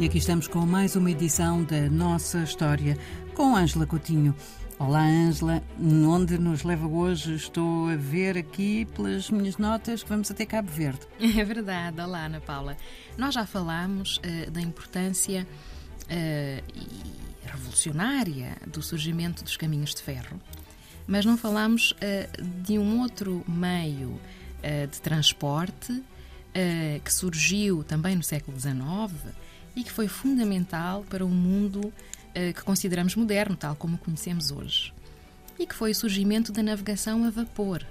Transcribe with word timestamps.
E 0.00 0.06
aqui 0.06 0.16
estamos 0.16 0.48
com 0.48 0.64
mais 0.64 0.96
uma 0.96 1.10
edição 1.10 1.62
da 1.62 1.82
nossa 1.90 2.38
história 2.38 2.96
com 3.34 3.54
Ângela 3.54 3.86
Coutinho. 3.86 4.34
Olá, 4.78 5.02
Ângela. 5.02 5.62
Onde 5.78 6.38
nos 6.38 6.62
leva 6.62 6.86
hoje? 6.86 7.34
Estou 7.34 7.90
a 7.90 7.96
ver 7.96 8.38
aqui 8.38 8.86
pelas 8.96 9.28
minhas 9.28 9.58
notas 9.58 10.02
que 10.02 10.08
vamos 10.08 10.30
até 10.30 10.46
Cabo 10.46 10.70
Verde. 10.72 11.00
É 11.20 11.44
verdade. 11.44 12.00
Olá, 12.00 12.24
Ana 12.24 12.40
Paula. 12.40 12.78
Nós 13.18 13.34
já 13.34 13.44
falámos 13.44 14.16
uh, 14.16 14.50
da 14.50 14.62
importância 14.62 15.46
uh, 16.06 16.64
revolucionária 17.44 18.56
do 18.66 18.80
surgimento 18.80 19.44
dos 19.44 19.58
caminhos 19.58 19.94
de 19.94 20.00
ferro, 20.00 20.40
mas 21.06 21.26
não 21.26 21.36
falámos 21.36 21.90
uh, 21.92 22.42
de 22.62 22.78
um 22.78 23.00
outro 23.00 23.44
meio 23.46 24.18
de 24.90 25.00
transporte 25.00 26.02
que 27.02 27.10
surgiu 27.10 27.82
também 27.82 28.14
no 28.14 28.22
século 28.22 28.60
XIX 28.60 29.32
e 29.74 29.84
que 29.84 29.92
foi 29.92 30.08
fundamental 30.08 31.04
para 31.08 31.24
o 31.24 31.28
mundo 31.28 31.92
eh, 32.34 32.52
que 32.52 32.62
consideramos 32.62 33.14
moderno, 33.14 33.56
tal 33.56 33.74
como 33.76 33.96
o 33.96 33.98
conhecemos 33.98 34.50
hoje, 34.50 34.92
e 35.58 35.66
que 35.66 35.74
foi 35.74 35.90
o 35.90 35.94
surgimento 35.94 36.52
da 36.52 36.62
navegação 36.62 37.24
a 37.24 37.30
vapor. 37.30 37.86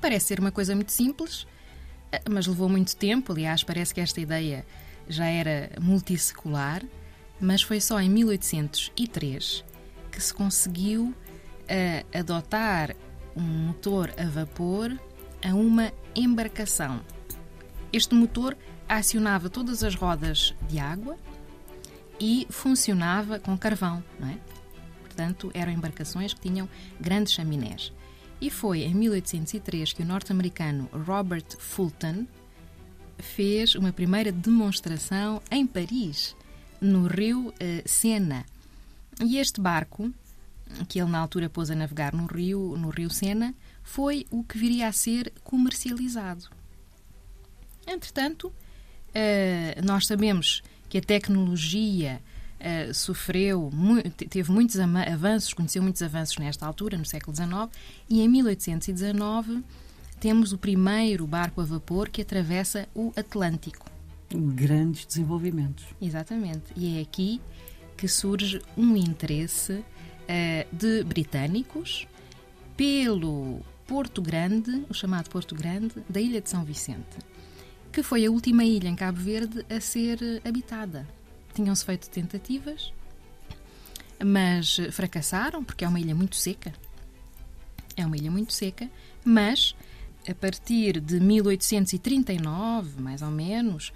Parece 0.00 0.26
ser 0.26 0.40
uma 0.40 0.52
coisa 0.52 0.74
muito 0.74 0.92
simples, 0.92 1.46
eh, 2.12 2.22
mas 2.28 2.46
levou 2.46 2.68
muito 2.68 2.96
tempo. 2.96 3.32
Aliás, 3.32 3.62
parece 3.62 3.94
que 3.94 4.00
esta 4.00 4.20
ideia 4.20 4.64
já 5.08 5.26
era 5.26 5.70
multissecular, 5.80 6.82
mas 7.40 7.62
foi 7.62 7.80
só 7.80 8.00
em 8.00 8.08
1803 8.10 9.64
que 10.10 10.20
se 10.22 10.32
conseguiu 10.32 11.14
uh, 11.66 12.18
adotar 12.18 12.96
um 13.36 13.42
motor 13.42 14.10
a 14.16 14.24
vapor 14.24 14.98
a 15.44 15.54
uma 15.54 15.92
embarcação. 16.14 17.02
Este 17.92 18.14
motor 18.14 18.56
acionava 18.88 19.48
todas 19.48 19.82
as 19.82 19.94
rodas 19.94 20.54
de 20.68 20.78
água 20.78 21.16
e 22.20 22.46
funcionava 22.50 23.38
com 23.38 23.56
carvão, 23.56 24.02
não 24.18 24.28
é? 24.28 24.38
Portanto, 25.02 25.50
eram 25.54 25.72
embarcações 25.72 26.34
que 26.34 26.40
tinham 26.40 26.68
grandes 27.00 27.32
chaminés. 27.32 27.92
E 28.40 28.50
foi 28.50 28.82
em 28.82 28.94
1803 28.94 29.92
que 29.92 30.02
o 30.02 30.06
norte-americano 30.06 30.88
Robert 30.92 31.56
Fulton 31.58 32.26
fez 33.18 33.74
uma 33.74 33.92
primeira 33.92 34.30
demonstração 34.30 35.40
em 35.50 35.66
Paris, 35.66 36.36
no 36.80 37.06
rio 37.06 37.52
eh, 37.58 37.82
Sena. 37.86 38.44
E 39.20 39.38
este 39.38 39.60
barco, 39.60 40.12
que 40.86 41.00
ele 41.00 41.10
na 41.10 41.18
altura 41.18 41.48
pôs 41.48 41.70
a 41.70 41.74
navegar 41.74 42.12
no 42.12 42.26
rio, 42.26 42.76
no 42.76 42.90
rio 42.90 43.08
Sena, 43.08 43.54
foi 43.82 44.26
o 44.30 44.44
que 44.44 44.58
viria 44.58 44.88
a 44.88 44.92
ser 44.92 45.32
comercializado. 45.42 46.50
Entretanto, 47.96 48.52
eh, 49.14 49.80
nós 49.82 50.06
sabemos 50.06 50.62
que 50.90 50.98
a 50.98 51.00
tecnologia 51.00 52.20
uh, 52.60 52.92
sofreu, 52.92 53.72
teve 54.28 54.52
muitos 54.52 54.76
avanços, 54.78 55.54
conheceu 55.54 55.82
muitos 55.82 56.02
avanços 56.02 56.36
nesta 56.36 56.66
altura, 56.66 56.98
no 56.98 57.06
século 57.06 57.34
XIX, 57.34 57.50
e 58.08 58.20
em 58.20 58.28
1819 58.28 59.64
temos 60.20 60.52
o 60.52 60.58
primeiro 60.58 61.26
barco 61.26 61.62
a 61.62 61.64
vapor 61.64 62.10
que 62.10 62.20
atravessa 62.20 62.86
o 62.94 63.10
Atlântico. 63.16 63.86
Grandes 64.30 65.06
desenvolvimentos. 65.06 65.86
Exatamente. 66.00 66.72
E 66.76 66.98
é 66.98 67.00
aqui 67.00 67.40
que 67.96 68.06
surge 68.06 68.60
um 68.76 68.94
interesse 68.96 69.72
uh, 69.72 69.84
de 70.70 71.02
britânicos 71.04 72.06
pelo 72.76 73.60
Porto 73.86 74.20
Grande, 74.20 74.84
o 74.90 74.94
chamado 74.94 75.30
Porto 75.30 75.54
Grande, 75.54 75.94
da 76.06 76.20
ilha 76.20 76.42
de 76.42 76.50
São 76.50 76.64
Vicente 76.66 77.16
que 77.96 78.02
foi 78.02 78.26
a 78.26 78.30
última 78.30 78.62
ilha 78.62 78.88
em 78.88 78.94
Cabo 78.94 79.18
Verde 79.18 79.64
a 79.70 79.80
ser 79.80 80.18
habitada. 80.44 81.08
Tinham-se 81.54 81.82
feito 81.82 82.10
tentativas, 82.10 82.92
mas 84.22 84.76
fracassaram, 84.92 85.64
porque 85.64 85.82
é 85.82 85.88
uma 85.88 85.98
ilha 85.98 86.14
muito 86.14 86.36
seca. 86.36 86.74
É 87.96 88.04
uma 88.04 88.14
ilha 88.14 88.30
muito 88.30 88.52
seca, 88.52 88.90
mas 89.24 89.74
a 90.28 90.34
partir 90.34 91.00
de 91.00 91.18
1839, 91.18 93.00
mais 93.00 93.22
ou 93.22 93.30
menos, 93.30 93.94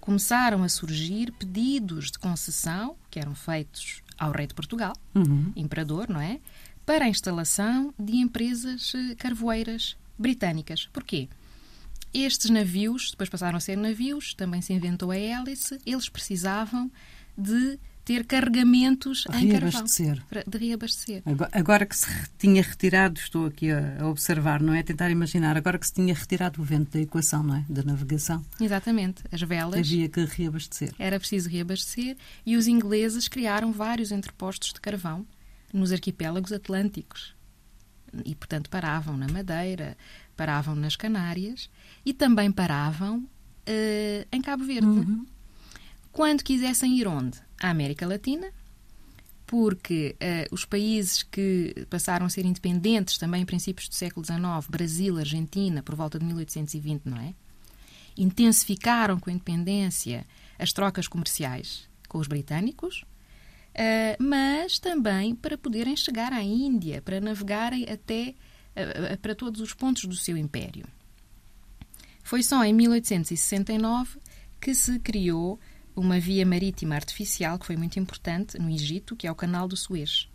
começaram 0.00 0.62
a 0.62 0.68
surgir 0.68 1.32
pedidos 1.32 2.12
de 2.12 2.20
concessão 2.20 2.94
que 3.10 3.18
eram 3.18 3.34
feitos 3.34 4.00
ao 4.16 4.30
rei 4.30 4.46
de 4.46 4.54
Portugal, 4.54 4.92
uhum. 5.12 5.52
imperador, 5.56 6.08
não 6.08 6.20
é? 6.20 6.38
Para 6.86 7.06
a 7.06 7.08
instalação 7.08 7.92
de 7.98 8.14
empresas 8.18 8.92
eh, 8.94 9.16
carvoeiras 9.16 9.96
britânicas. 10.16 10.88
Porquê? 10.92 11.28
Estes 12.12 12.50
navios, 12.50 13.10
depois 13.10 13.28
passaram 13.28 13.56
a 13.56 13.60
ser 13.60 13.76
navios, 13.76 14.34
também 14.34 14.60
se 14.60 14.72
inventou 14.72 15.10
a 15.10 15.16
hélice, 15.16 15.78
eles 15.86 16.08
precisavam 16.08 16.90
de 17.36 17.78
ter 18.04 18.24
carregamentos 18.24 19.24
em 19.34 19.48
carvão. 19.50 19.84
De 20.46 20.58
reabastecer. 20.58 21.22
Agora, 21.24 21.50
agora, 21.52 21.86
que 21.86 21.96
se 21.96 22.08
tinha 22.38 22.60
retirado, 22.60 23.20
estou 23.20 23.46
aqui 23.46 23.70
a, 23.70 24.02
a, 24.02 24.08
observar, 24.08 24.60
não 24.60 24.74
é? 24.74 24.80
A 24.80 24.82
tentar 24.82 25.10
imaginar, 25.10 25.56
agora 25.56 25.78
que 25.78 25.86
se 25.86 25.92
tinha 25.92 26.12
retirado 26.12 26.60
o 26.60 26.64
vento 26.64 26.92
da 26.92 27.00
equação, 27.00 27.42
não 27.42 27.56
é? 27.56 27.64
Da 27.68 27.84
navegação. 27.84 28.44
Exatamente. 28.60 29.22
As 29.30 29.40
velas. 29.42 29.78
Havia 29.78 30.08
que 30.08 30.24
reabastecer. 30.24 30.92
Era 30.98 31.20
preciso 31.20 31.48
reabastecer 31.48 32.16
e 32.44 32.56
os 32.56 32.66
ingleses 32.66 33.28
criaram 33.28 33.72
vários 33.72 34.10
entrepostos 34.10 34.72
de 34.72 34.80
carvão 34.80 35.24
nos 35.72 35.92
arquipélagos 35.92 36.52
atlânticos. 36.52 37.34
E, 38.24 38.34
portanto, 38.34 38.68
paravam 38.68 39.16
na 39.16 39.28
Madeira, 39.28 39.96
paravam 40.40 40.74
nas 40.74 40.96
Canárias 40.96 41.68
e 42.02 42.14
também 42.14 42.50
paravam 42.50 43.18
uh, 43.18 44.26
em 44.32 44.40
Cabo 44.40 44.64
Verde. 44.64 44.86
Uhum. 44.86 45.26
Quando 46.10 46.42
quisessem 46.42 46.98
ir 46.98 47.06
onde? 47.06 47.38
À 47.60 47.68
América 47.68 48.06
Latina, 48.06 48.50
porque 49.46 50.16
uh, 50.16 50.54
os 50.54 50.64
países 50.64 51.22
que 51.22 51.86
passaram 51.90 52.24
a 52.24 52.30
ser 52.30 52.46
independentes 52.46 53.18
também 53.18 53.42
em 53.42 53.44
princípios 53.44 53.86
do 53.86 53.94
século 53.94 54.24
XIX, 54.24 54.40
Brasil, 54.70 55.18
Argentina, 55.18 55.82
por 55.82 55.94
volta 55.94 56.18
de 56.18 56.24
1820, 56.24 57.02
não 57.04 57.18
é? 57.18 57.34
Intensificaram 58.16 59.20
com 59.20 59.28
a 59.28 59.34
independência 59.34 60.26
as 60.58 60.72
trocas 60.72 61.06
comerciais 61.06 61.86
com 62.08 62.16
os 62.16 62.26
britânicos, 62.26 63.02
uh, 63.74 64.24
mas 64.24 64.78
também 64.78 65.34
para 65.34 65.58
poderem 65.58 65.94
chegar 65.98 66.32
à 66.32 66.42
Índia, 66.42 67.02
para 67.02 67.20
navegarem 67.20 67.84
até 67.90 68.34
para 69.20 69.34
todos 69.34 69.60
os 69.60 69.72
pontos 69.74 70.04
do 70.04 70.16
seu 70.16 70.36
império. 70.36 70.86
Foi 72.22 72.42
só 72.42 72.64
em 72.64 72.72
1869 72.72 74.18
que 74.60 74.74
se 74.74 74.98
criou 75.00 75.58
uma 75.96 76.20
via 76.20 76.46
marítima 76.46 76.94
artificial 76.94 77.58
que 77.58 77.66
foi 77.66 77.76
muito 77.76 77.98
importante 77.98 78.58
no 78.58 78.70
Egito, 78.70 79.16
que 79.16 79.26
é 79.26 79.32
o 79.32 79.34
Canal 79.34 79.66
do 79.66 79.76
Suez, 79.76 80.28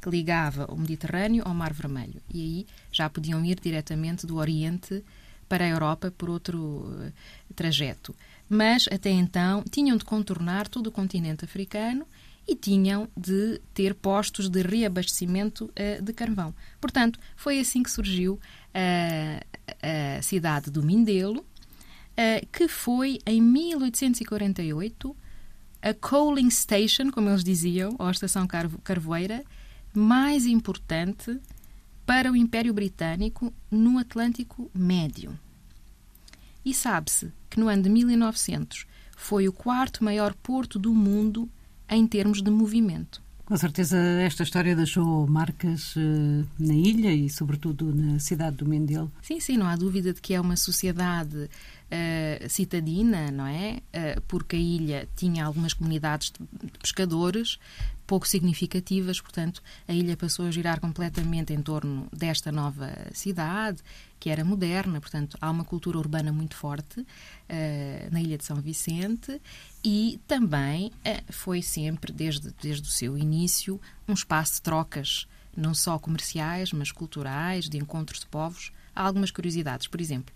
que 0.00 0.10
ligava 0.10 0.66
o 0.70 0.76
Mediterrâneo 0.76 1.42
ao 1.46 1.54
Mar 1.54 1.72
Vermelho. 1.72 2.20
E 2.32 2.40
aí 2.40 2.66
já 2.92 3.08
podiam 3.08 3.44
ir 3.44 3.58
diretamente 3.60 4.26
do 4.26 4.36
Oriente 4.36 5.02
para 5.48 5.64
a 5.64 5.68
Europa 5.68 6.10
por 6.10 6.28
outro 6.28 6.86
eh, 7.00 7.12
trajeto. 7.54 8.14
Mas 8.48 8.88
até 8.90 9.10
então 9.10 9.64
tinham 9.70 9.96
de 9.96 10.04
contornar 10.04 10.68
todo 10.68 10.88
o 10.88 10.92
continente 10.92 11.44
africano 11.44 12.06
e 12.46 12.54
tinham 12.54 13.08
de 13.16 13.60
ter 13.74 13.94
postos 13.94 14.48
de 14.48 14.62
reabastecimento 14.62 15.64
uh, 15.64 16.02
de 16.02 16.12
carvão. 16.12 16.54
Portanto, 16.80 17.18
foi 17.34 17.58
assim 17.58 17.82
que 17.82 17.90
surgiu 17.90 18.34
uh, 18.34 20.18
a 20.18 20.22
cidade 20.22 20.70
do 20.70 20.82
Mindelo, 20.82 21.40
uh, 21.40 22.46
que 22.52 22.68
foi 22.68 23.18
em 23.26 23.40
1848 23.40 25.16
a 25.82 25.94
coaling 25.94 26.50
station, 26.50 27.10
como 27.10 27.28
eles 27.28 27.44
diziam, 27.44 27.94
ou 27.98 28.06
a 28.06 28.10
estação 28.10 28.46
carvoeira, 28.82 29.44
mais 29.92 30.46
importante 30.46 31.38
para 32.04 32.30
o 32.30 32.36
Império 32.36 32.72
Britânico 32.72 33.52
no 33.70 33.98
Atlântico 33.98 34.70
Médio. 34.74 35.38
E 36.64 36.74
sabe-se 36.74 37.32
que 37.48 37.60
no 37.60 37.68
ano 37.68 37.82
de 37.84 37.88
1900 37.88 38.86
foi 39.16 39.48
o 39.48 39.52
quarto 39.52 40.04
maior 40.04 40.34
porto 40.34 40.78
do 40.78 40.92
mundo 40.92 41.48
em 41.88 42.06
termos 42.06 42.42
de 42.42 42.50
movimento. 42.50 43.22
Com 43.46 43.56
certeza, 43.56 43.96
esta 43.96 44.42
história 44.42 44.74
deixou 44.74 45.24
marcas 45.28 45.94
uh, 45.94 46.44
na 46.58 46.74
ilha 46.74 47.12
e, 47.14 47.30
sobretudo, 47.30 47.94
na 47.94 48.18
cidade 48.18 48.56
do 48.56 48.66
Mendel. 48.66 49.08
Sim, 49.22 49.38
sim, 49.38 49.56
não 49.56 49.66
há 49.66 49.76
dúvida 49.76 50.12
de 50.12 50.20
que 50.20 50.34
é 50.34 50.40
uma 50.40 50.56
sociedade 50.56 51.48
uh, 51.90 52.48
citadina, 52.48 53.30
não 53.30 53.46
é? 53.46 53.80
Uh, 53.94 54.20
porque 54.22 54.56
a 54.56 54.58
ilha 54.58 55.08
tinha 55.16 55.44
algumas 55.44 55.72
comunidades 55.72 56.30
de 56.30 56.78
pescadores, 56.78 57.58
pouco 58.06 58.26
significativas, 58.26 59.20
portanto, 59.20 59.62
a 59.88 59.92
ilha 59.92 60.16
passou 60.16 60.46
a 60.46 60.50
girar 60.50 60.80
completamente 60.80 61.52
em 61.52 61.60
torno 61.60 62.06
desta 62.12 62.52
nova 62.52 62.92
cidade, 63.12 63.82
que 64.18 64.30
era 64.30 64.44
moderna, 64.44 65.00
portanto, 65.00 65.36
há 65.40 65.50
uma 65.50 65.64
cultura 65.64 65.98
urbana 65.98 66.32
muito 66.32 66.54
forte 66.54 67.00
uh, 67.00 67.06
na 68.10 68.20
ilha 68.20 68.38
de 68.38 68.44
São 68.44 68.56
Vicente 68.56 69.40
e 69.84 70.20
também 70.26 70.88
uh, 70.88 71.32
foi 71.32 71.60
sempre, 71.62 72.12
desde, 72.12 72.52
desde 72.62 72.88
o 72.88 72.90
seu 72.90 73.18
início, 73.18 73.80
um 74.08 74.14
espaço 74.14 74.54
de 74.54 74.62
trocas, 74.62 75.26
não 75.56 75.74
só 75.74 75.98
comerciais, 75.98 76.72
mas 76.72 76.92
culturais, 76.92 77.68
de 77.68 77.78
encontros 77.78 78.20
de 78.20 78.26
povos. 78.26 78.70
Há 78.94 79.02
algumas 79.02 79.30
curiosidades, 79.30 79.86
por 79.86 80.00
exemplo, 80.00 80.34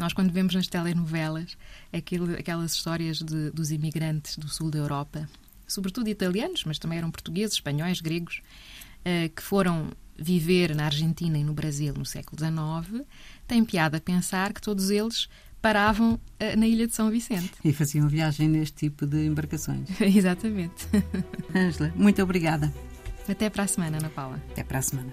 Nós, 0.00 0.14
quando 0.14 0.32
vemos 0.32 0.54
nas 0.54 0.66
telenovelas 0.66 1.58
aquilo, 1.92 2.32
aquelas 2.32 2.72
histórias 2.72 3.18
de, 3.18 3.50
dos 3.50 3.70
imigrantes 3.70 4.38
do 4.38 4.48
sul 4.48 4.70
da 4.70 4.78
Europa, 4.78 5.28
sobretudo 5.68 6.08
italianos, 6.08 6.64
mas 6.64 6.78
também 6.78 6.96
eram 6.96 7.10
portugueses, 7.10 7.56
espanhóis, 7.56 8.00
gregos, 8.00 8.40
uh, 9.00 9.28
que 9.28 9.42
foram 9.42 9.92
viver 10.16 10.74
na 10.74 10.86
Argentina 10.86 11.36
e 11.36 11.44
no 11.44 11.52
Brasil 11.52 11.92
no 11.92 12.06
século 12.06 12.38
XIX, 12.38 13.04
tem 13.46 13.62
piada 13.62 14.00
pensar 14.00 14.54
que 14.54 14.62
todos 14.62 14.88
eles 14.88 15.28
paravam 15.60 16.14
uh, 16.14 16.56
na 16.56 16.66
ilha 16.66 16.86
de 16.86 16.94
São 16.94 17.10
Vicente. 17.10 17.52
E 17.62 17.70
faziam 17.70 18.08
viagem 18.08 18.48
neste 18.48 18.88
tipo 18.88 19.06
de 19.06 19.26
embarcações. 19.26 19.86
Exatamente. 20.00 20.88
Ângela, 21.54 21.92
muito 21.94 22.22
obrigada. 22.22 22.72
Até 23.28 23.50
para 23.50 23.64
a 23.64 23.66
semana, 23.66 23.98
Ana 23.98 24.08
Paula. 24.08 24.42
Até 24.50 24.64
para 24.64 24.78
a 24.78 24.82
semana. 24.82 25.12